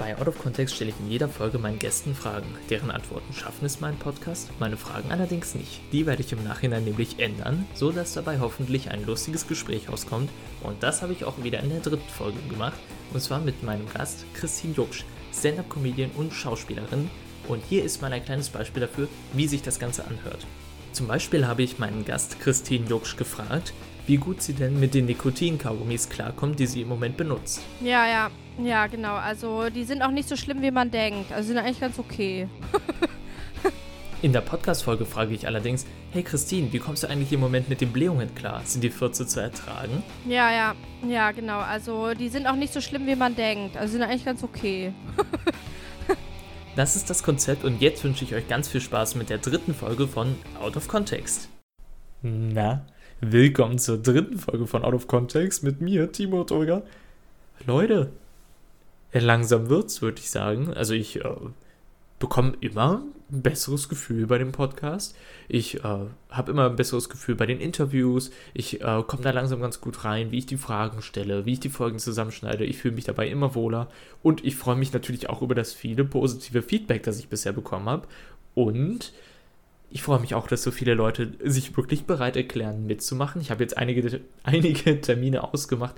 Bei 0.00 0.16
Out 0.16 0.28
of 0.28 0.38
Context 0.38 0.76
stelle 0.76 0.92
ich 0.92 0.98
in 0.98 1.10
jeder 1.10 1.28
Folge 1.28 1.58
meinen 1.58 1.78
Gästen 1.78 2.14
Fragen. 2.14 2.48
Deren 2.70 2.90
Antworten 2.90 3.34
schaffen 3.34 3.66
es 3.66 3.80
meinen 3.80 3.98
Podcast, 3.98 4.48
meine 4.58 4.78
Fragen 4.78 5.12
allerdings 5.12 5.54
nicht. 5.54 5.82
Die 5.92 6.06
werde 6.06 6.22
ich 6.22 6.32
im 6.32 6.42
Nachhinein 6.42 6.84
nämlich 6.84 7.18
ändern, 7.18 7.66
so 7.74 7.92
dass 7.92 8.14
dabei 8.14 8.40
hoffentlich 8.40 8.90
ein 8.90 9.04
lustiges 9.04 9.46
Gespräch 9.46 9.90
rauskommt. 9.90 10.30
Und 10.62 10.82
das 10.82 11.02
habe 11.02 11.12
ich 11.12 11.24
auch 11.24 11.44
wieder 11.44 11.60
in 11.60 11.68
der 11.68 11.80
dritten 11.80 12.08
Folge 12.08 12.38
gemacht. 12.48 12.80
Und 13.12 13.20
zwar 13.20 13.40
mit 13.40 13.62
meinem 13.62 13.86
Gast 13.92 14.24
Christine 14.32 14.72
Jucksch, 14.72 15.04
Stand-up-Comedian 15.38 16.12
und 16.12 16.32
Schauspielerin. 16.32 17.10
Und 17.46 17.62
hier 17.68 17.84
ist 17.84 18.00
mal 18.00 18.10
ein 18.10 18.24
kleines 18.24 18.48
Beispiel 18.48 18.80
dafür, 18.80 19.06
wie 19.34 19.48
sich 19.48 19.60
das 19.60 19.78
Ganze 19.78 20.06
anhört. 20.06 20.46
Zum 20.92 21.08
Beispiel 21.08 21.46
habe 21.46 21.62
ich 21.62 21.78
meinen 21.78 22.06
Gast 22.06 22.40
Christine 22.40 22.88
Jucksch 22.88 23.18
gefragt, 23.18 23.74
wie 24.06 24.16
gut 24.16 24.42
sie 24.42 24.54
denn 24.54 24.78
mit 24.80 24.94
den 24.94 25.06
Nikotinkaugummis 25.06 26.08
klarkommt, 26.08 26.58
die 26.58 26.66
sie 26.66 26.82
im 26.82 26.88
Moment 26.88 27.16
benutzt. 27.16 27.62
Ja, 27.80 28.06
ja, 28.06 28.30
ja, 28.62 28.86
genau. 28.86 29.14
Also 29.14 29.70
die 29.70 29.84
sind 29.84 30.02
auch 30.02 30.10
nicht 30.10 30.28
so 30.28 30.36
schlimm, 30.36 30.62
wie 30.62 30.70
man 30.70 30.90
denkt. 30.90 31.32
Also 31.32 31.48
sind 31.48 31.58
eigentlich 31.58 31.80
ganz 31.80 31.98
okay. 31.98 32.48
In 34.22 34.34
der 34.34 34.42
Podcast-Folge 34.42 35.06
frage 35.06 35.32
ich 35.32 35.46
allerdings, 35.46 35.86
hey 36.12 36.22
Christine, 36.22 36.70
wie 36.74 36.78
kommst 36.78 37.02
du 37.02 37.08
eigentlich 37.08 37.32
im 37.32 37.40
Moment 37.40 37.70
mit 37.70 37.80
den 37.80 37.90
Blähungen 37.90 38.34
klar? 38.34 38.60
Sind 38.66 38.84
die 38.84 38.90
Fürze 38.90 39.26
zu 39.26 39.40
ertragen? 39.40 40.02
Ja, 40.28 40.52
ja, 40.52 40.74
ja, 41.08 41.30
genau. 41.32 41.58
Also 41.58 42.12
die 42.12 42.28
sind 42.28 42.46
auch 42.46 42.56
nicht 42.56 42.74
so 42.74 42.82
schlimm, 42.82 43.06
wie 43.06 43.16
man 43.16 43.34
denkt. 43.34 43.78
Also 43.78 43.92
sind 43.92 44.02
eigentlich 44.02 44.26
ganz 44.26 44.42
okay. 44.42 44.92
das 46.76 46.96
ist 46.96 47.08
das 47.08 47.22
Konzept 47.22 47.64
und 47.64 47.80
jetzt 47.80 48.04
wünsche 48.04 48.24
ich 48.24 48.34
euch 48.34 48.46
ganz 48.46 48.68
viel 48.68 48.82
Spaß 48.82 49.14
mit 49.14 49.30
der 49.30 49.38
dritten 49.38 49.72
Folge 49.72 50.06
von 50.06 50.36
Out 50.60 50.76
of 50.76 50.86
Context. 50.86 51.48
Na, 52.20 52.84
willkommen 53.20 53.78
zur 53.78 53.98
dritten 53.98 54.38
Folge 54.38 54.66
von 54.66 54.82
Out 54.82 54.94
of 54.94 55.06
Context 55.06 55.62
mit 55.62 55.80
mir, 55.82 56.10
Timo 56.10 56.44
Tolga. 56.44 56.82
Leute, 57.66 58.10
langsam 59.12 59.68
wird's, 59.68 60.00
würde 60.00 60.20
ich 60.20 60.30
sagen. 60.30 60.72
Also 60.72 60.94
ich 60.94 61.22
äh, 61.22 61.34
bekomme 62.18 62.54
immer 62.60 63.02
ein 63.30 63.42
besseres 63.42 63.90
Gefühl 63.90 64.26
bei 64.26 64.38
dem 64.38 64.52
Podcast. 64.52 65.14
Ich 65.48 65.84
äh, 65.84 65.98
habe 66.30 66.50
immer 66.50 66.70
ein 66.70 66.76
besseres 66.76 67.10
Gefühl 67.10 67.34
bei 67.34 67.44
den 67.44 67.60
Interviews. 67.60 68.30
Ich 68.54 68.80
äh, 68.80 69.02
komme 69.06 69.22
da 69.22 69.32
langsam 69.32 69.60
ganz 69.60 69.82
gut 69.82 70.04
rein, 70.04 70.30
wie 70.30 70.38
ich 70.38 70.46
die 70.46 70.56
Fragen 70.56 71.02
stelle, 71.02 71.44
wie 71.44 71.52
ich 71.52 71.60
die 71.60 71.68
Folgen 71.68 71.98
zusammenschneide. 71.98 72.64
Ich 72.64 72.78
fühle 72.78 72.94
mich 72.94 73.04
dabei 73.04 73.28
immer 73.28 73.54
wohler. 73.54 73.88
Und 74.22 74.44
ich 74.44 74.56
freue 74.56 74.76
mich 74.76 74.94
natürlich 74.94 75.28
auch 75.28 75.42
über 75.42 75.54
das 75.54 75.74
viele 75.74 76.04
positive 76.04 76.62
Feedback, 76.62 77.02
das 77.02 77.18
ich 77.18 77.28
bisher 77.28 77.52
bekommen 77.52 77.88
habe. 77.88 78.08
Und 78.54 79.12
ich 79.90 80.02
freue 80.02 80.20
mich 80.20 80.34
auch, 80.34 80.46
dass 80.46 80.62
so 80.62 80.70
viele 80.70 80.94
Leute 80.94 81.32
sich 81.42 81.76
wirklich 81.76 82.04
bereit 82.04 82.36
erklären, 82.36 82.86
mitzumachen. 82.86 83.40
Ich 83.40 83.50
habe 83.50 83.62
jetzt 83.62 83.76
einige, 83.76 84.20
einige 84.44 85.00
Termine 85.00 85.52
ausgemacht, 85.52 85.96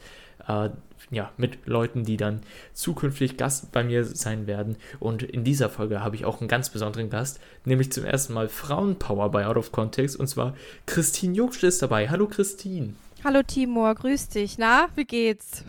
äh, 0.48 0.70
ja, 1.10 1.30
mit 1.36 1.66
Leuten, 1.66 2.04
die 2.04 2.16
dann 2.16 2.40
zukünftig 2.72 3.36
Gast 3.36 3.70
bei 3.70 3.84
mir 3.84 4.04
sein 4.04 4.46
werden. 4.46 4.76
Und 4.98 5.22
in 5.22 5.44
dieser 5.44 5.68
Folge 5.68 6.00
habe 6.00 6.16
ich 6.16 6.24
auch 6.24 6.40
einen 6.40 6.48
ganz 6.48 6.70
besonderen 6.70 7.10
Gast, 7.10 7.38
nämlich 7.66 7.92
zum 7.92 8.04
ersten 8.04 8.32
Mal 8.32 8.48
Frauenpower 8.48 9.30
bei 9.30 9.46
Out 9.46 9.58
of 9.58 9.72
Context. 9.72 10.16
Und 10.16 10.28
zwar 10.28 10.56
Christine 10.86 11.34
Jucksch 11.34 11.62
ist 11.62 11.82
dabei. 11.82 12.08
Hallo 12.08 12.26
Christine. 12.26 12.94
Hallo 13.24 13.42
Timur, 13.42 13.94
grüß 13.94 14.30
dich. 14.30 14.56
Na, 14.56 14.88
wie 14.96 15.04
geht's? 15.04 15.64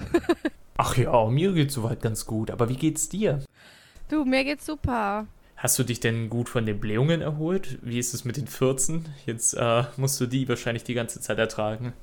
Ach 0.77 0.95
ja, 0.97 1.25
mir 1.29 1.51
geht's 1.51 1.73
soweit 1.73 2.01
ganz 2.01 2.25
gut. 2.25 2.49
Aber 2.49 2.69
wie 2.69 2.77
geht's 2.77 3.09
dir? 3.09 3.43
Du, 4.09 4.23
mir 4.23 4.45
geht's 4.45 4.65
super. 4.65 5.27
Hast 5.63 5.79
du 5.79 5.83
dich 5.83 6.01
denn 6.01 6.29
gut 6.29 6.49
von 6.49 6.65
den 6.65 6.81
Blähungen 6.81 7.21
erholt? 7.21 7.77
Wie 7.81 7.97
ist 7.97 8.13
es 8.13 8.25
mit 8.25 8.35
den 8.35 8.47
14? 8.47 9.05
Jetzt 9.25 9.53
äh, 9.53 9.83
musst 9.95 10.19
du 10.19 10.25
die 10.25 10.49
wahrscheinlich 10.49 10.83
die 10.83 10.93
ganze 10.93 11.21
Zeit 11.21 11.37
ertragen. 11.39 11.93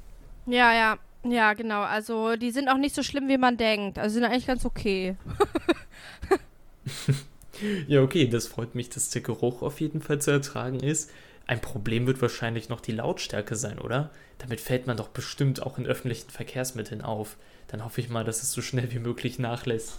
Ja, 0.47 0.72
ja, 0.72 0.98
ja, 1.25 1.53
genau. 1.53 1.83
Also 1.83 2.36
die 2.36 2.53
sind 2.53 2.70
auch 2.70 2.78
nicht 2.78 2.94
so 2.94 3.03
schlimm, 3.03 3.28
wie 3.28 3.36
man 3.36 3.58
denkt. 3.58 3.98
Also 3.98 4.14
sind 4.14 4.25
eigentlich 4.25 4.47
ganz 4.47 4.64
okay. 4.64 5.14
ja, 7.86 8.00
okay, 8.00 8.28
das 8.28 8.47
freut 8.47 8.75
mich, 8.75 8.88
dass 8.88 9.11
der 9.11 9.20
Geruch 9.20 9.61
auf 9.61 9.83
jeden 9.83 10.00
Fall 10.00 10.22
zu 10.22 10.31
ertragen 10.31 10.81
ist. 10.81 11.11
Ein 11.47 11.61
Problem 11.61 12.06
wird 12.06 12.22
wahrscheinlich 12.22 12.70
noch 12.70 12.81
die 12.81 12.92
Lautstärke 12.92 13.56
sein, 13.56 13.78
oder? 13.78 14.09
Damit 14.38 14.62
fällt 14.62 14.87
man 14.87 14.97
doch 14.97 15.09
bestimmt 15.09 15.62
auch 15.62 15.76
in 15.76 15.87
öffentlichen 15.87 16.31
Verkehrsmitteln 16.31 17.03
auf. 17.03 17.37
Dann 17.69 17.84
hoffe 17.84 18.00
ich 18.00 18.09
mal, 18.09 18.25
dass 18.25 18.43
es 18.43 18.53
so 18.53 18.62
schnell 18.62 18.91
wie 18.91 19.00
möglich 19.00 19.38
nachlässt. 19.38 19.99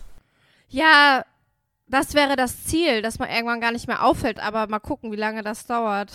Ja, 0.67 1.25
das 1.91 2.13
wäre 2.13 2.35
das 2.35 2.63
Ziel, 2.65 3.01
dass 3.01 3.19
man 3.19 3.29
irgendwann 3.29 3.61
gar 3.61 3.71
nicht 3.71 3.87
mehr 3.87 4.03
auffällt, 4.03 4.39
aber 4.39 4.67
mal 4.67 4.79
gucken, 4.79 5.11
wie 5.11 5.17
lange 5.17 5.43
das 5.43 5.65
dauert. 5.65 6.11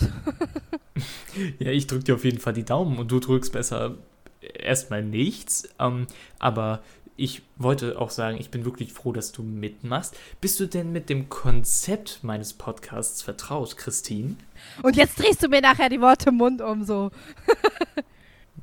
ja, 1.59 1.71
ich 1.71 1.87
drücke 1.87 2.03
dir 2.03 2.15
auf 2.15 2.25
jeden 2.25 2.39
Fall 2.39 2.53
die 2.53 2.65
Daumen 2.65 2.97
und 2.97 3.11
du 3.11 3.19
drückst 3.19 3.53
besser 3.53 3.95
erstmal 4.41 5.03
nichts. 5.03 5.69
Ähm, 5.79 6.07
aber 6.39 6.81
ich 7.15 7.41
wollte 7.57 7.99
auch 7.99 8.11
sagen, 8.11 8.37
ich 8.39 8.51
bin 8.51 8.63
wirklich 8.65 8.93
froh, 8.93 9.11
dass 9.11 9.31
du 9.31 9.41
mitmachst. 9.41 10.15
Bist 10.39 10.59
du 10.59 10.67
denn 10.67 10.91
mit 10.91 11.09
dem 11.09 11.29
Konzept 11.29 12.19
meines 12.23 12.53
Podcasts 12.53 13.21
vertraut, 13.21 13.75
Christine? 13.77 14.35
Und 14.83 14.95
jetzt 14.95 15.19
drehst 15.19 15.43
du 15.43 15.47
mir 15.47 15.61
nachher 15.61 15.89
die 15.89 16.01
Worte 16.01 16.29
im 16.29 16.35
Mund 16.35 16.61
um 16.61 16.83
so. 16.83 17.11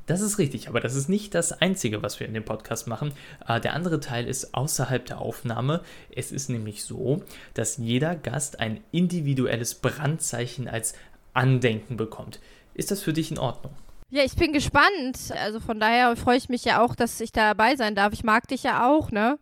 Das 0.06 0.20
ist 0.20 0.38
richtig, 0.38 0.68
aber 0.68 0.80
das 0.80 0.94
ist 0.94 1.08
nicht 1.08 1.34
das 1.34 1.52
Einzige, 1.52 2.02
was 2.02 2.20
wir 2.20 2.26
in 2.26 2.34
dem 2.34 2.44
Podcast 2.44 2.86
machen. 2.86 3.12
Äh, 3.46 3.60
der 3.60 3.74
andere 3.74 4.00
Teil 4.00 4.26
ist 4.26 4.54
außerhalb 4.54 5.06
der 5.06 5.20
Aufnahme. 5.20 5.82
Es 6.14 6.32
ist 6.32 6.50
nämlich 6.50 6.84
so, 6.84 7.22
dass 7.54 7.78
jeder 7.78 8.14
Gast 8.14 8.60
ein 8.60 8.80
individuelles 8.92 9.76
Brandzeichen 9.76 10.68
als 10.68 10.94
Andenken 11.32 11.96
bekommt. 11.96 12.40
Ist 12.74 12.90
das 12.90 13.02
für 13.02 13.12
dich 13.12 13.30
in 13.30 13.38
Ordnung? 13.38 13.72
Ja, 14.10 14.22
ich 14.22 14.36
bin 14.36 14.52
gespannt. 14.52 15.32
Also 15.42 15.60
von 15.60 15.80
daher 15.80 16.14
freue 16.16 16.36
ich 16.36 16.48
mich 16.48 16.64
ja 16.64 16.82
auch, 16.82 16.94
dass 16.94 17.20
ich 17.20 17.32
dabei 17.32 17.76
sein 17.76 17.94
darf. 17.94 18.12
Ich 18.12 18.24
mag 18.24 18.46
dich 18.48 18.62
ja 18.62 18.88
auch, 18.88 19.10
ne? 19.10 19.38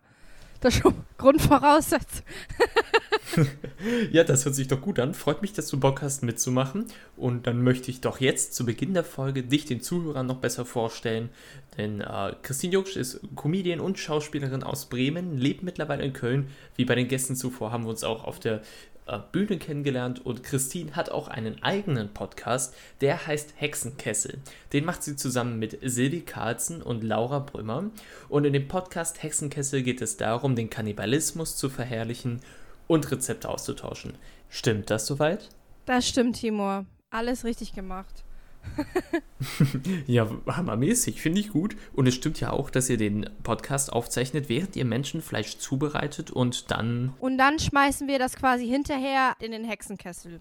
Das 0.63 0.75
ist 0.75 0.81
schon 0.81 0.93
Grundvoraussetzung. 1.17 2.25
ja, 4.11 4.23
das 4.23 4.45
hört 4.45 4.55
sich 4.55 4.69
doch 4.69 4.79
gut 4.79 4.97
an. 4.97 5.13
Freut 5.13 5.41
mich, 5.41 5.51
dass 5.51 5.67
du 5.67 5.77
Bock 5.77 6.01
hast 6.01 6.23
mitzumachen. 6.23 6.85
Und 7.17 7.47
dann 7.47 7.61
möchte 7.61 7.91
ich 7.91 7.99
doch 7.99 8.21
jetzt 8.21 8.55
zu 8.55 8.65
Beginn 8.65 8.93
der 8.93 9.03
Folge 9.03 9.43
dich 9.43 9.65
den 9.65 9.81
Zuhörern 9.81 10.25
noch 10.25 10.37
besser 10.37 10.65
vorstellen. 10.65 11.29
Denn 11.77 11.99
äh, 11.99 12.33
Christine 12.43 12.73
Jucksch 12.73 12.95
ist 12.95 13.19
Comedian 13.35 13.81
und 13.81 13.99
Schauspielerin 13.99 14.63
aus 14.63 14.85
Bremen, 14.85 15.37
lebt 15.37 15.63
mittlerweile 15.63 16.03
in 16.03 16.13
Köln. 16.13 16.47
Wie 16.77 16.85
bei 16.85 16.95
den 16.95 17.09
Gästen 17.09 17.35
zuvor 17.35 17.73
haben 17.73 17.83
wir 17.83 17.89
uns 17.89 18.05
auch 18.05 18.23
auf 18.23 18.39
der 18.39 18.61
Bühne 19.31 19.57
kennengelernt 19.57 20.25
und 20.25 20.43
Christine 20.43 20.95
hat 20.95 21.09
auch 21.09 21.27
einen 21.27 21.61
eigenen 21.61 22.13
Podcast, 22.13 22.75
der 23.01 23.27
heißt 23.27 23.53
Hexenkessel. 23.57 24.39
Den 24.71 24.85
macht 24.85 25.03
sie 25.03 25.15
zusammen 25.15 25.59
mit 25.59 25.77
Silvi 25.81 26.21
Carlsen 26.21 26.81
und 26.81 27.03
Laura 27.03 27.39
Brümmer. 27.39 27.91
Und 28.29 28.45
in 28.45 28.53
dem 28.53 28.67
Podcast 28.67 29.21
Hexenkessel 29.21 29.83
geht 29.83 30.01
es 30.01 30.17
darum, 30.17 30.55
den 30.55 30.69
Kannibalismus 30.69 31.57
zu 31.57 31.69
verherrlichen 31.69 32.39
und 32.87 33.11
Rezepte 33.11 33.49
auszutauschen. 33.49 34.15
Stimmt 34.49 34.89
das 34.89 35.05
soweit? 35.05 35.49
Das 35.85 36.07
stimmt, 36.07 36.37
Timur. 36.37 36.85
Alles 37.09 37.43
richtig 37.43 37.73
gemacht. 37.73 38.23
ja, 40.07 40.27
hammermäßig, 40.47 41.21
finde 41.21 41.41
ich 41.41 41.49
gut. 41.49 41.75
Und 41.93 42.07
es 42.07 42.15
stimmt 42.15 42.39
ja 42.39 42.51
auch, 42.51 42.69
dass 42.69 42.89
ihr 42.89 42.97
den 42.97 43.29
Podcast 43.43 43.91
aufzeichnet, 43.91 44.49
während 44.49 44.75
ihr 44.75 44.85
Menschenfleisch 44.85 45.57
zubereitet 45.57 46.31
und 46.31 46.71
dann. 46.71 47.13
Und 47.19 47.37
dann 47.37 47.59
schmeißen 47.59 48.07
wir 48.07 48.19
das 48.19 48.35
quasi 48.35 48.67
hinterher 48.67 49.35
in 49.39 49.51
den 49.51 49.63
Hexenkessel. 49.63 50.39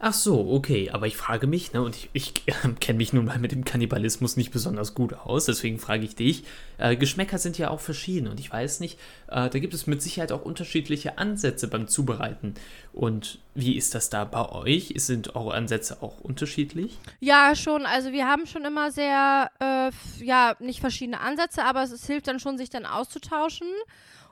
Ach 0.00 0.12
so, 0.12 0.52
okay, 0.52 0.90
aber 0.90 1.06
ich 1.06 1.16
frage 1.16 1.46
mich, 1.46 1.72
ne, 1.72 1.82
und 1.82 1.96
ich, 1.96 2.10
ich 2.12 2.32
äh, 2.46 2.52
kenne 2.80 2.98
mich 2.98 3.12
nun 3.12 3.24
mal 3.24 3.38
mit 3.38 3.52
dem 3.52 3.64
Kannibalismus 3.64 4.36
nicht 4.36 4.50
besonders 4.50 4.94
gut 4.94 5.12
aus, 5.12 5.46
deswegen 5.46 5.78
frage 5.78 6.04
ich 6.04 6.14
dich. 6.14 6.44
Äh, 6.78 6.96
Geschmäcker 6.96 7.38
sind 7.38 7.58
ja 7.58 7.70
auch 7.70 7.80
verschieden 7.80 8.28
und 8.28 8.38
ich 8.38 8.52
weiß 8.52 8.80
nicht, 8.80 8.98
äh, 9.26 9.50
da 9.50 9.58
gibt 9.58 9.74
es 9.74 9.86
mit 9.86 10.00
Sicherheit 10.00 10.32
auch 10.32 10.42
unterschiedliche 10.42 11.18
Ansätze 11.18 11.68
beim 11.68 11.88
Zubereiten. 11.88 12.54
Und 12.92 13.38
wie 13.54 13.76
ist 13.76 13.94
das 13.94 14.10
da 14.10 14.24
bei 14.24 14.48
euch? 14.50 14.92
Sind 14.96 15.34
eure 15.34 15.54
Ansätze 15.54 16.02
auch 16.02 16.20
unterschiedlich? 16.20 16.98
Ja, 17.20 17.54
schon. 17.56 17.86
Also 17.86 18.12
wir 18.12 18.26
haben 18.26 18.46
schon 18.46 18.64
immer 18.64 18.92
sehr, 18.92 19.50
äh, 19.60 19.90
ja, 20.24 20.54
nicht 20.60 20.80
verschiedene 20.80 21.20
Ansätze, 21.20 21.64
aber 21.64 21.82
es, 21.82 21.90
es 21.90 22.06
hilft 22.06 22.28
dann 22.28 22.38
schon, 22.38 22.56
sich 22.56 22.70
dann 22.70 22.86
auszutauschen. 22.86 23.68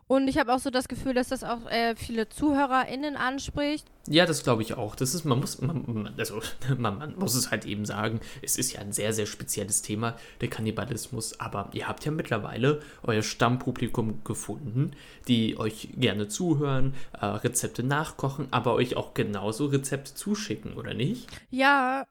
Und 0.08 0.28
ich 0.28 0.38
habe 0.38 0.54
auch 0.54 0.60
so 0.60 0.70
das 0.70 0.86
Gefühl, 0.86 1.14
dass 1.14 1.28
das 1.28 1.42
auch 1.42 1.66
äh, 1.68 1.96
viele 1.96 2.28
ZuhörerInnen 2.28 3.16
anspricht. 3.16 3.86
Ja, 4.06 4.24
das 4.24 4.44
glaube 4.44 4.62
ich 4.62 4.74
auch. 4.74 4.94
Das 4.94 5.14
ist, 5.14 5.24
man 5.24 5.40
muss, 5.40 5.60
man, 5.60 6.14
also, 6.16 6.40
man, 6.78 6.98
man, 6.98 7.16
muss 7.16 7.34
es 7.34 7.50
halt 7.50 7.64
eben 7.64 7.84
sagen, 7.84 8.20
es 8.40 8.56
ist 8.56 8.72
ja 8.72 8.80
ein 8.80 8.92
sehr, 8.92 9.12
sehr 9.12 9.26
spezielles 9.26 9.82
Thema, 9.82 10.16
der 10.40 10.48
Kannibalismus. 10.48 11.40
Aber 11.40 11.70
ihr 11.72 11.88
habt 11.88 12.04
ja 12.04 12.12
mittlerweile 12.12 12.80
euer 13.02 13.22
Stammpublikum 13.22 14.22
gefunden, 14.22 14.92
die 15.26 15.58
euch 15.58 15.88
gerne 15.96 16.28
zuhören, 16.28 16.94
äh, 17.20 17.26
Rezepte 17.26 17.82
nachkochen, 17.82 18.46
aber 18.52 18.74
euch 18.74 18.96
auch 18.96 19.12
genauso 19.12 19.66
Rezepte 19.66 20.14
zuschicken, 20.14 20.74
oder 20.74 20.94
nicht? 20.94 21.26
Ja, 21.50 22.06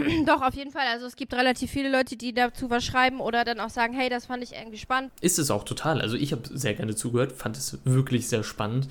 Doch, 0.26 0.42
auf 0.42 0.54
jeden 0.54 0.70
Fall. 0.70 0.86
Also 0.86 1.06
es 1.06 1.16
gibt 1.16 1.34
relativ 1.34 1.70
viele 1.70 1.90
Leute, 1.90 2.16
die 2.16 2.32
dazu 2.32 2.70
was 2.70 2.84
schreiben 2.84 3.20
oder 3.20 3.44
dann 3.44 3.60
auch 3.60 3.70
sagen, 3.70 3.94
hey, 3.94 4.08
das 4.08 4.26
fand 4.26 4.42
ich 4.42 4.54
irgendwie 4.54 4.78
spannend. 4.78 5.12
Ist 5.20 5.38
es 5.38 5.50
auch 5.50 5.64
total. 5.64 6.00
Also 6.00 6.16
ich 6.16 6.32
habe 6.32 6.42
sehr 6.52 6.74
gerne 6.74 6.94
zugehört, 6.94 7.32
fand 7.32 7.56
es 7.56 7.78
wirklich 7.84 8.28
sehr 8.28 8.42
spannend. 8.42 8.88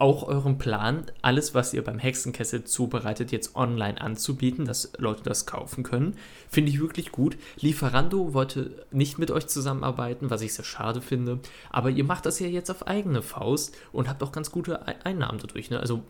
auch 0.00 0.22
euren 0.22 0.58
Plan, 0.58 1.06
alles, 1.22 1.54
was 1.54 1.74
ihr 1.74 1.82
beim 1.82 1.98
Hexenkessel 1.98 2.62
zubereitet, 2.62 3.32
jetzt 3.32 3.56
online 3.56 4.00
anzubieten, 4.00 4.64
dass 4.64 4.92
Leute 4.98 5.24
das 5.24 5.44
kaufen 5.44 5.82
können. 5.82 6.14
Finde 6.48 6.70
ich 6.70 6.80
wirklich 6.80 7.10
gut. 7.10 7.36
Lieferando 7.58 8.32
wollte 8.32 8.86
nicht 8.92 9.18
mit 9.18 9.32
euch 9.32 9.48
zusammenarbeiten, 9.48 10.30
was 10.30 10.42
ich 10.42 10.54
sehr 10.54 10.64
schade 10.64 11.00
finde. 11.00 11.40
Aber 11.70 11.90
ihr 11.90 12.04
macht 12.04 12.26
das 12.26 12.38
ja 12.38 12.46
jetzt 12.46 12.70
auf 12.70 12.86
eigene 12.86 13.22
Faust 13.22 13.76
und 13.92 14.08
habt 14.08 14.22
auch 14.22 14.30
ganz 14.30 14.52
gute 14.52 14.86
Einnahmen 15.04 15.40
dadurch. 15.40 15.68
Ne? 15.70 15.80
Also 15.80 16.04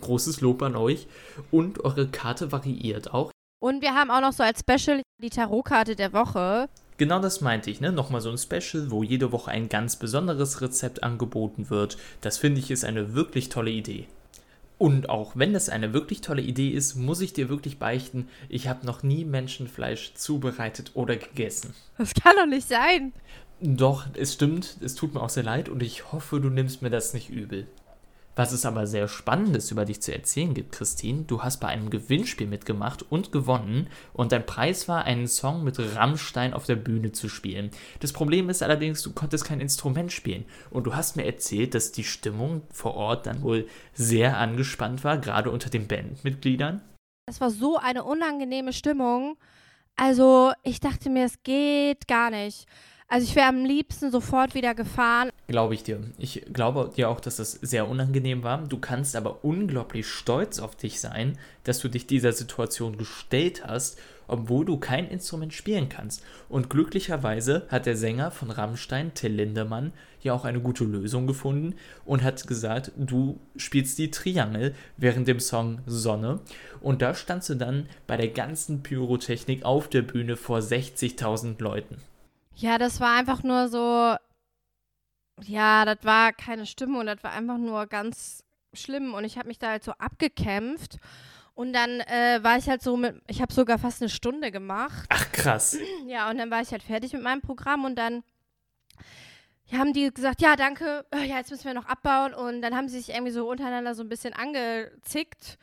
großes 0.00 0.42
Lob 0.42 0.62
an 0.62 0.76
euch. 0.76 1.06
Und 1.50 1.82
eure 1.82 2.08
Karte 2.08 2.52
variiert 2.52 3.14
auch. 3.14 3.30
Und 3.60 3.82
wir 3.82 3.94
haben 3.94 4.10
auch 4.10 4.22
noch 4.22 4.32
so 4.32 4.42
als 4.42 4.60
Special 4.60 5.02
die 5.22 5.28
Tarotkarte 5.28 5.94
der 5.94 6.14
Woche. 6.14 6.68
Genau 6.96 7.20
das 7.20 7.42
meinte 7.42 7.70
ich, 7.70 7.80
ne? 7.80 7.92
Nochmal 7.92 8.22
so 8.22 8.30
ein 8.30 8.38
Special, 8.38 8.90
wo 8.90 9.02
jede 9.02 9.32
Woche 9.32 9.50
ein 9.50 9.68
ganz 9.68 9.96
besonderes 9.96 10.62
Rezept 10.62 11.02
angeboten 11.02 11.68
wird. 11.68 11.98
Das 12.22 12.38
finde 12.38 12.60
ich 12.60 12.70
ist 12.70 12.84
eine 12.84 13.14
wirklich 13.14 13.50
tolle 13.50 13.70
Idee. 13.70 14.06
Und 14.78 15.10
auch 15.10 15.32
wenn 15.34 15.52
das 15.52 15.68
eine 15.68 15.92
wirklich 15.92 16.22
tolle 16.22 16.40
Idee 16.40 16.70
ist, 16.70 16.94
muss 16.94 17.20
ich 17.20 17.34
dir 17.34 17.50
wirklich 17.50 17.78
beichten, 17.78 18.28
ich 18.48 18.66
habe 18.66 18.86
noch 18.86 19.02
nie 19.02 19.26
Menschenfleisch 19.26 20.14
zubereitet 20.14 20.92
oder 20.94 21.16
gegessen. 21.16 21.74
Das 21.98 22.14
kann 22.14 22.36
doch 22.36 22.46
nicht 22.46 22.66
sein. 22.66 23.12
Doch, 23.60 24.06
es 24.14 24.32
stimmt, 24.32 24.78
es 24.80 24.94
tut 24.94 25.12
mir 25.12 25.20
auch 25.20 25.28
sehr 25.28 25.42
leid 25.42 25.68
und 25.68 25.82
ich 25.82 26.12
hoffe, 26.12 26.40
du 26.40 26.48
nimmst 26.48 26.80
mir 26.80 26.88
das 26.88 27.12
nicht 27.12 27.28
übel. 27.28 27.66
Was 28.40 28.52
es 28.52 28.64
aber 28.64 28.86
sehr 28.86 29.06
Spannendes 29.06 29.70
über 29.70 29.84
dich 29.84 30.00
zu 30.00 30.14
erzählen 30.14 30.54
gibt, 30.54 30.72
Christine, 30.72 31.24
du 31.24 31.42
hast 31.42 31.60
bei 31.60 31.68
einem 31.68 31.90
Gewinnspiel 31.90 32.46
mitgemacht 32.46 33.02
und 33.02 33.32
gewonnen 33.32 33.88
und 34.14 34.32
dein 34.32 34.46
Preis 34.46 34.88
war, 34.88 35.04
einen 35.04 35.28
Song 35.28 35.62
mit 35.62 35.78
Rammstein 35.78 36.54
auf 36.54 36.64
der 36.64 36.76
Bühne 36.76 37.12
zu 37.12 37.28
spielen. 37.28 37.70
Das 37.98 38.14
Problem 38.14 38.48
ist 38.48 38.62
allerdings, 38.62 39.02
du 39.02 39.12
konntest 39.12 39.44
kein 39.44 39.60
Instrument 39.60 40.10
spielen 40.10 40.46
und 40.70 40.84
du 40.84 40.94
hast 40.94 41.16
mir 41.16 41.26
erzählt, 41.26 41.74
dass 41.74 41.92
die 41.92 42.02
Stimmung 42.02 42.62
vor 42.72 42.94
Ort 42.94 43.26
dann 43.26 43.42
wohl 43.42 43.68
sehr 43.92 44.38
angespannt 44.38 45.04
war, 45.04 45.18
gerade 45.18 45.50
unter 45.50 45.68
den 45.68 45.86
Bandmitgliedern. 45.86 46.80
Es 47.26 47.42
war 47.42 47.50
so 47.50 47.76
eine 47.76 48.04
unangenehme 48.04 48.72
Stimmung. 48.72 49.36
Also 49.96 50.52
ich 50.62 50.80
dachte 50.80 51.10
mir, 51.10 51.26
es 51.26 51.42
geht 51.42 52.08
gar 52.08 52.30
nicht. 52.30 52.66
Also 53.12 53.26
ich 53.26 53.34
wäre 53.34 53.48
am 53.48 53.64
liebsten 53.64 54.12
sofort 54.12 54.54
wieder 54.54 54.72
gefahren. 54.72 55.30
Glaube 55.48 55.74
ich 55.74 55.82
dir. 55.82 56.00
Ich 56.16 56.44
glaube 56.52 56.92
dir 56.96 57.08
auch, 57.08 57.18
dass 57.18 57.36
das 57.36 57.50
sehr 57.50 57.88
unangenehm 57.88 58.44
war. 58.44 58.58
Du 58.58 58.78
kannst 58.78 59.16
aber 59.16 59.44
unglaublich 59.44 60.06
stolz 60.06 60.60
auf 60.60 60.76
dich 60.76 61.00
sein, 61.00 61.36
dass 61.64 61.80
du 61.80 61.88
dich 61.88 62.06
dieser 62.06 62.32
Situation 62.32 62.98
gestellt 62.98 63.64
hast, 63.66 63.98
obwohl 64.28 64.64
du 64.64 64.76
kein 64.76 65.08
Instrument 65.08 65.52
spielen 65.52 65.88
kannst. 65.88 66.22
Und 66.48 66.70
glücklicherweise 66.70 67.66
hat 67.68 67.86
der 67.86 67.96
Sänger 67.96 68.30
von 68.30 68.52
Rammstein, 68.52 69.12
Till 69.12 69.32
Lindemann, 69.32 69.92
ja 70.22 70.32
auch 70.32 70.44
eine 70.44 70.60
gute 70.60 70.84
Lösung 70.84 71.26
gefunden 71.26 71.74
und 72.04 72.22
hat 72.22 72.46
gesagt, 72.46 72.92
du 72.96 73.40
spielst 73.56 73.98
die 73.98 74.12
Triangel 74.12 74.72
während 74.96 75.26
dem 75.26 75.40
Song 75.40 75.80
Sonne. 75.84 76.38
Und 76.80 77.02
da 77.02 77.14
standst 77.14 77.48
du 77.48 77.56
dann 77.56 77.88
bei 78.06 78.16
der 78.16 78.28
ganzen 78.28 78.84
Pyrotechnik 78.84 79.64
auf 79.64 79.88
der 79.88 80.02
Bühne 80.02 80.36
vor 80.36 80.60
60.000 80.60 81.60
Leuten. 81.60 81.96
Ja, 82.60 82.76
das 82.76 83.00
war 83.00 83.16
einfach 83.16 83.42
nur 83.42 83.68
so, 83.68 84.14
ja, 85.44 85.84
das 85.86 85.98
war 86.02 86.34
keine 86.34 86.66
Stimmung, 86.66 87.06
das 87.06 87.24
war 87.24 87.32
einfach 87.32 87.56
nur 87.56 87.86
ganz 87.86 88.44
schlimm. 88.74 89.14
Und 89.14 89.24
ich 89.24 89.38
habe 89.38 89.48
mich 89.48 89.58
da 89.58 89.68
halt 89.68 89.82
so 89.82 89.92
abgekämpft. 89.92 90.98
Und 91.54 91.72
dann 91.72 92.00
äh, 92.00 92.40
war 92.42 92.58
ich 92.58 92.68
halt 92.68 92.82
so 92.82 92.98
mit, 92.98 93.18
ich 93.28 93.40
habe 93.40 93.52
sogar 93.52 93.78
fast 93.78 94.02
eine 94.02 94.10
Stunde 94.10 94.50
gemacht. 94.50 95.06
Ach 95.08 95.32
krass. 95.32 95.78
Ja, 96.06 96.28
und 96.28 96.36
dann 96.36 96.50
war 96.50 96.60
ich 96.60 96.70
halt 96.70 96.82
fertig 96.82 97.14
mit 97.14 97.22
meinem 97.22 97.40
Programm. 97.40 97.86
Und 97.86 97.96
dann 97.96 98.22
haben 99.72 99.94
die 99.94 100.12
gesagt, 100.12 100.42
ja, 100.42 100.54
danke, 100.54 101.06
äh, 101.12 101.24
ja, 101.24 101.38
jetzt 101.38 101.50
müssen 101.50 101.64
wir 101.64 101.74
noch 101.74 101.86
abbauen. 101.86 102.34
Und 102.34 102.60
dann 102.60 102.76
haben 102.76 102.88
sie 102.88 102.98
sich 103.00 103.14
irgendwie 103.14 103.32
so 103.32 103.48
untereinander 103.48 103.94
so 103.94 104.02
ein 104.02 104.10
bisschen 104.10 104.34
angezickt. 104.34 105.56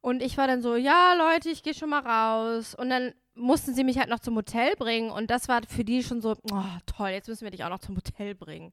Und 0.00 0.22
ich 0.22 0.38
war 0.38 0.46
dann 0.46 0.62
so, 0.62 0.76
ja, 0.76 1.14
Leute, 1.14 1.48
ich 1.48 1.64
gehe 1.64 1.74
schon 1.74 1.90
mal 1.90 2.06
raus. 2.06 2.76
Und 2.76 2.90
dann 2.90 3.12
mussten 3.34 3.74
sie 3.74 3.84
mich 3.84 3.98
halt 3.98 4.08
noch 4.08 4.20
zum 4.20 4.36
Hotel 4.36 4.76
bringen 4.76 5.10
und 5.10 5.30
das 5.30 5.48
war 5.48 5.60
für 5.68 5.84
die 5.84 6.02
schon 6.02 6.20
so, 6.20 6.36
oh, 6.50 6.64
toll, 6.86 7.10
jetzt 7.10 7.28
müssen 7.28 7.44
wir 7.44 7.50
dich 7.50 7.64
auch 7.64 7.70
noch 7.70 7.80
zum 7.80 7.96
Hotel 7.96 8.34
bringen. 8.34 8.72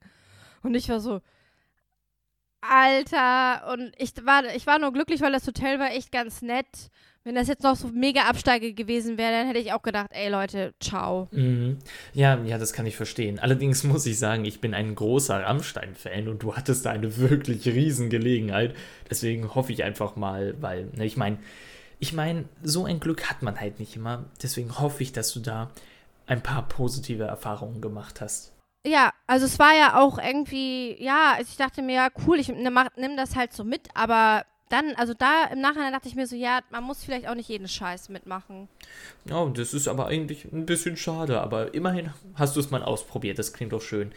Und 0.63 0.75
ich 0.75 0.87
war 0.89 0.99
so, 0.99 1.21
Alter, 2.61 3.73
und 3.73 3.91
ich 3.97 4.13
war, 4.23 4.43
ich 4.55 4.67
war 4.67 4.77
nur 4.77 4.93
glücklich, 4.93 5.21
weil 5.21 5.31
das 5.31 5.47
Hotel 5.47 5.79
war 5.79 5.91
echt 5.91 6.11
ganz 6.11 6.43
nett. 6.43 6.91
Wenn 7.23 7.35
das 7.35 7.47
jetzt 7.47 7.63
noch 7.63 7.75
so 7.75 7.87
mega 7.87 8.21
Absteige 8.23 8.73
gewesen 8.73 9.17
wäre, 9.17 9.31
dann 9.31 9.47
hätte 9.47 9.59
ich 9.59 9.73
auch 9.73 9.81
gedacht, 9.81 10.07
ey 10.11 10.29
Leute, 10.29 10.73
ciao. 10.79 11.27
Mhm. 11.31 11.77
Ja, 12.13 12.39
ja, 12.43 12.57
das 12.57 12.73
kann 12.73 12.87
ich 12.87 12.95
verstehen. 12.95 13.37
Allerdings 13.37 13.83
muss 13.83 14.05
ich 14.07 14.17
sagen, 14.17 14.45
ich 14.45 14.59
bin 14.59 14.73
ein 14.73 14.95
großer 14.95 15.43
Rammstein-Fan 15.43 16.27
und 16.27 16.41
du 16.41 16.55
hattest 16.55 16.85
da 16.85 16.91
eine 16.91 17.17
wirklich 17.17 17.67
riesen 17.67 18.09
Gelegenheit. 18.09 18.75
Deswegen 19.09 19.53
hoffe 19.53 19.71
ich 19.71 19.83
einfach 19.83 20.15
mal, 20.15 20.55
weil, 20.61 20.85
ne, 20.95 21.05
ich 21.05 21.17
meine, 21.17 21.37
ich 22.01 22.13
meine, 22.13 22.45
so 22.63 22.85
ein 22.85 22.99
Glück 22.99 23.29
hat 23.29 23.43
man 23.43 23.59
halt 23.59 23.79
nicht 23.79 23.95
immer. 23.95 24.25
Deswegen 24.41 24.79
hoffe 24.79 25.03
ich, 25.03 25.13
dass 25.13 25.31
du 25.33 25.39
da 25.39 25.69
ein 26.25 26.41
paar 26.41 26.67
positive 26.67 27.25
Erfahrungen 27.25 27.79
gemacht 27.79 28.21
hast. 28.21 28.53
Ja, 28.83 29.13
also 29.27 29.45
es 29.45 29.59
war 29.59 29.75
ja 29.75 30.01
auch 30.01 30.17
irgendwie, 30.17 31.01
ja, 31.01 31.37
ich 31.39 31.55
dachte 31.57 31.83
mir, 31.83 31.95
ja, 31.95 32.09
cool, 32.25 32.39
ich 32.39 32.47
nehme 32.47 32.87
nimm 32.97 33.15
das 33.15 33.35
halt 33.35 33.53
so 33.53 33.63
mit, 33.63 33.89
aber 33.93 34.43
dann, 34.69 34.95
also 34.95 35.13
da 35.13 35.45
im 35.51 35.61
Nachhinein 35.61 35.93
dachte 35.93 36.07
ich 36.07 36.15
mir 36.15 36.25
so, 36.25 36.35
ja, 36.35 36.61
man 36.71 36.83
muss 36.83 37.03
vielleicht 37.03 37.27
auch 37.27 37.35
nicht 37.35 37.49
jeden 37.49 37.67
Scheiß 37.67 38.09
mitmachen. 38.09 38.67
Ja, 39.25 39.45
das 39.45 39.75
ist 39.75 39.87
aber 39.87 40.07
eigentlich 40.07 40.45
ein 40.45 40.65
bisschen 40.65 40.97
schade, 40.97 41.39
aber 41.39 41.75
immerhin 41.75 42.11
hast 42.33 42.55
du 42.55 42.59
es 42.61 42.71
mal 42.71 42.81
ausprobiert, 42.81 43.37
das 43.37 43.53
klingt 43.53 43.73
doch 43.73 43.81
schön. 43.81 44.11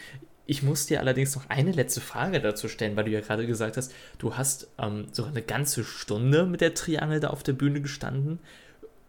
Ich 0.46 0.62
muss 0.62 0.86
dir 0.86 1.00
allerdings 1.00 1.34
noch 1.34 1.48
eine 1.48 1.72
letzte 1.72 2.00
Frage 2.00 2.40
dazu 2.40 2.68
stellen, 2.68 2.96
weil 2.96 3.04
du 3.04 3.10
ja 3.10 3.20
gerade 3.20 3.46
gesagt 3.46 3.76
hast, 3.76 3.92
du 4.18 4.36
hast 4.36 4.68
ähm, 4.78 5.06
so 5.12 5.24
eine 5.24 5.42
ganze 5.42 5.84
Stunde 5.84 6.44
mit 6.44 6.60
der 6.60 6.74
Triangel 6.74 7.20
da 7.20 7.28
auf 7.28 7.42
der 7.42 7.54
Bühne 7.54 7.80
gestanden. 7.80 8.38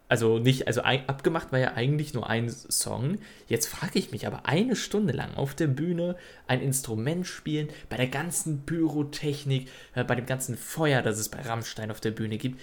Also 0.08 0.38
nicht, 0.38 0.68
also 0.68 0.82
abgemacht 0.82 1.50
war 1.50 1.58
ja 1.58 1.72
eigentlich 1.74 2.14
nur 2.14 2.30
ein 2.30 2.48
Song. 2.48 3.18
Jetzt 3.48 3.66
frage 3.66 3.98
ich 3.98 4.12
mich 4.12 4.26
aber 4.26 4.46
eine 4.46 4.76
Stunde 4.76 5.12
lang 5.12 5.34
auf 5.34 5.54
der 5.54 5.66
Bühne 5.66 6.16
ein 6.46 6.60
Instrument 6.60 7.26
spielen, 7.26 7.68
bei 7.88 7.96
der 7.96 8.06
ganzen 8.06 8.64
Pyrotechnik, 8.64 9.68
äh, 9.94 10.04
bei 10.04 10.14
dem 10.14 10.26
ganzen 10.26 10.56
Feuer, 10.56 11.02
das 11.02 11.18
es 11.18 11.28
bei 11.28 11.40
Rammstein 11.40 11.90
auf 11.90 12.00
der 12.00 12.12
Bühne 12.12 12.38
gibt. 12.38 12.60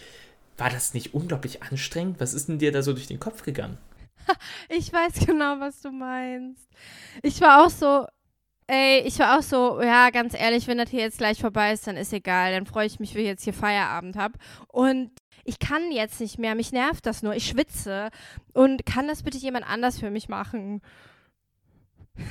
War 0.58 0.69
das 0.69 0.94
nicht 0.94 1.14
unglaublich 1.14 1.64
anstrengend? 1.64 2.19
Was 2.19 2.34
ist 2.34 2.48
denn 2.48 2.60
dir 2.60 2.72
da 2.72 2.81
so 2.81 2.94
durch 2.94 3.08
den 3.08 3.19
Kopf 3.19 3.44
gegangen? 3.44 3.78
Ich 4.69 4.92
weiß 4.94 5.26
genau, 5.26 5.60
was 5.60 5.81
du 5.81 5.92
meinst. 5.92 6.69
Ich 7.22 7.42
war 7.42 7.66
auch 7.66 7.69
so, 7.69 8.08
Ey, 8.68 9.01
ich 9.01 9.19
war 9.19 9.38
auch 9.38 9.44
so, 9.44 9.81
ja, 9.81 10.10
ganz 10.10 10.33
ehrlich, 10.33 10.68
wenn 10.68 10.77
das 10.77 10.89
hier 10.89 11.01
jetzt 11.01 11.18
gleich 11.18 11.39
vorbei 11.39 11.74
ist, 11.74 11.86
dann 11.86 11.98
ist 11.98 12.13
egal. 12.13 12.54
Dann 12.54 12.65
freue 12.65 12.88
ich 12.88 13.00
mich, 13.00 13.13
wenn 13.13 13.21
ich 13.21 13.27
jetzt 13.27 13.44
hier 13.44 13.54
Feierabend 13.54 14.15
habe. 14.15 14.38
Und 14.68 15.12
ich 15.44 15.60
kann 15.60 15.92
jetzt 15.92 16.21
nicht 16.21 16.39
mehr, 16.39 16.56
mich 16.56 16.71
nervt 16.71 17.06
das 17.06 17.24
nur. 17.24 17.36
Ich 17.36 17.48
schwitze. 17.48 18.10
Und 18.54 18.86
kann 18.86 19.07
das 19.07 19.24
bitte 19.24 19.38
jemand 19.38 19.69
anders 19.69 20.00
für 20.00 20.10
mich 20.10 20.30
machen? 20.30 20.81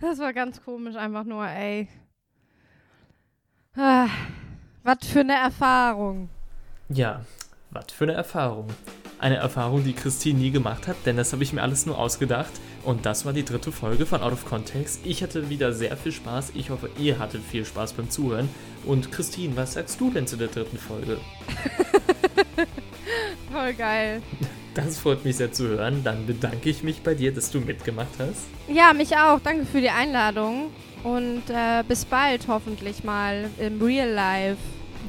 das 0.00 0.18
war 0.18 0.32
ganz 0.32 0.62
komisch, 0.62 0.96
einfach 0.96 1.24
nur, 1.24 1.46
ey. 1.46 1.88
Ah, 3.76 4.08
was 4.82 5.06
für 5.06 5.20
eine 5.20 5.34
Erfahrung. 5.34 6.28
Ja, 6.88 7.24
was 7.70 7.92
für 7.92 8.04
eine 8.04 8.14
Erfahrung. 8.14 8.68
Eine 9.18 9.36
Erfahrung, 9.36 9.82
die 9.82 9.94
Christine 9.94 10.38
nie 10.38 10.50
gemacht 10.50 10.86
hat, 10.86 10.96
denn 11.06 11.16
das 11.16 11.32
habe 11.32 11.42
ich 11.42 11.54
mir 11.54 11.62
alles 11.62 11.86
nur 11.86 11.98
ausgedacht. 11.98 12.52
Und 12.84 13.06
das 13.06 13.24
war 13.24 13.32
die 13.32 13.44
dritte 13.44 13.72
Folge 13.72 14.04
von 14.04 14.20
Out 14.20 14.34
of 14.34 14.44
Context. 14.44 15.00
Ich 15.04 15.22
hatte 15.22 15.48
wieder 15.48 15.72
sehr 15.72 15.96
viel 15.96 16.12
Spaß. 16.12 16.52
Ich 16.54 16.68
hoffe, 16.68 16.90
ihr 16.98 17.18
hattet 17.18 17.42
viel 17.42 17.64
Spaß 17.64 17.94
beim 17.94 18.10
Zuhören. 18.10 18.48
Und 18.84 19.10
Christine, 19.10 19.56
was 19.56 19.72
sagst 19.72 20.00
du 20.00 20.10
denn 20.10 20.26
zu 20.26 20.36
der 20.36 20.48
dritten 20.48 20.76
Folge? 20.76 21.18
Voll 23.52 23.74
geil. 23.74 24.20
Das 24.74 24.98
freut 24.98 25.24
mich 25.24 25.36
sehr 25.36 25.50
zu 25.50 25.66
hören. 25.66 26.04
Dann 26.04 26.26
bedanke 26.26 26.68
ich 26.68 26.82
mich 26.82 27.00
bei 27.00 27.14
dir, 27.14 27.32
dass 27.32 27.50
du 27.50 27.60
mitgemacht 27.60 28.18
hast. 28.18 28.44
Ja, 28.68 28.92
mich 28.92 29.16
auch. 29.16 29.40
Danke 29.42 29.64
für 29.64 29.80
die 29.80 29.88
Einladung. 29.88 30.70
Und 31.02 31.44
äh, 31.48 31.82
bis 31.88 32.04
bald 32.04 32.46
hoffentlich 32.48 33.02
mal 33.02 33.48
im 33.58 33.80
Real 33.80 34.10
Life. 34.10 34.58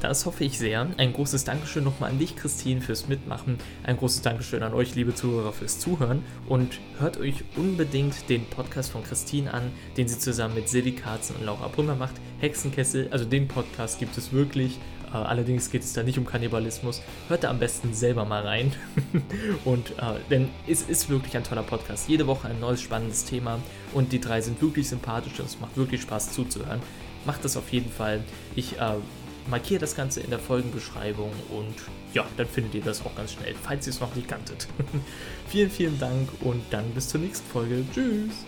Das 0.00 0.26
hoffe 0.26 0.44
ich 0.44 0.58
sehr. 0.58 0.86
Ein 0.96 1.12
großes 1.12 1.42
Dankeschön 1.42 1.82
nochmal 1.82 2.10
an 2.10 2.20
dich, 2.20 2.36
Christine, 2.36 2.80
fürs 2.80 3.08
Mitmachen. 3.08 3.58
Ein 3.82 3.96
großes 3.96 4.22
Dankeschön 4.22 4.62
an 4.62 4.72
euch, 4.72 4.94
liebe 4.94 5.12
Zuhörer, 5.12 5.52
fürs 5.52 5.80
Zuhören. 5.80 6.22
Und 6.46 6.78
hört 7.00 7.18
euch 7.18 7.42
unbedingt 7.56 8.28
den 8.28 8.44
Podcast 8.46 8.92
von 8.92 9.02
Christine 9.02 9.52
an, 9.52 9.72
den 9.96 10.06
sie 10.06 10.18
zusammen 10.18 10.54
mit 10.54 10.68
Silly 10.68 10.92
Karzen 10.92 11.34
und 11.34 11.46
Laura 11.46 11.66
Brümmer 11.66 11.96
macht. 11.96 12.14
Hexenkessel, 12.38 13.08
also 13.10 13.24
den 13.24 13.48
Podcast 13.48 13.98
gibt 13.98 14.16
es 14.16 14.32
wirklich. 14.32 14.78
Uh, 15.12 15.16
allerdings 15.16 15.70
geht 15.70 15.82
es 15.82 15.94
da 15.94 16.02
nicht 16.04 16.18
um 16.18 16.26
Kannibalismus. 16.26 17.02
Hört 17.28 17.42
da 17.42 17.50
am 17.50 17.58
besten 17.58 17.92
selber 17.92 18.24
mal 18.24 18.42
rein. 18.46 18.72
und 19.64 19.92
uh, 19.92 20.14
denn 20.30 20.48
es 20.68 20.82
ist 20.82 21.08
wirklich 21.08 21.36
ein 21.36 21.44
toller 21.44 21.62
Podcast. 21.62 22.08
Jede 22.08 22.26
Woche 22.28 22.46
ein 22.46 22.60
neues 22.60 22.82
spannendes 22.82 23.24
Thema. 23.24 23.58
Und 23.94 24.12
die 24.12 24.20
drei 24.20 24.42
sind 24.42 24.62
wirklich 24.62 24.88
sympathisch 24.88 25.40
und 25.40 25.46
es 25.46 25.58
macht 25.58 25.76
wirklich 25.76 26.02
Spaß 26.02 26.32
zuzuhören. 26.32 26.80
Macht 27.24 27.44
das 27.44 27.56
auf 27.56 27.72
jeden 27.72 27.90
Fall. 27.90 28.22
Ich 28.54 28.74
uh, 28.74 29.00
markiere 29.48 29.80
das 29.80 29.96
Ganze 29.96 30.20
in 30.20 30.30
der 30.30 30.38
Folgenbeschreibung 30.38 31.32
und 31.50 31.74
ja, 32.12 32.24
dann 32.36 32.46
findet 32.46 32.74
ihr 32.74 32.82
das 32.82 33.04
auch 33.04 33.14
ganz 33.14 33.32
schnell, 33.32 33.54
falls 33.60 33.86
ihr 33.86 33.92
es 33.92 34.00
noch 34.00 34.14
nicht 34.14 34.28
kanntet. 34.28 34.68
vielen, 35.48 35.70
vielen 35.70 35.98
Dank 35.98 36.28
und 36.40 36.62
dann 36.70 36.90
bis 36.90 37.08
zur 37.08 37.20
nächsten 37.20 37.48
Folge. 37.50 37.84
Tschüss! 37.92 38.44